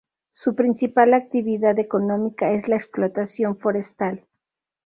Su 0.31 0.55
principal 0.55 1.13
actividad 1.13 1.77
económica 1.77 2.49
es 2.53 2.67
la 2.67 2.75
explotación 2.75 3.55
forestal. 3.55 4.25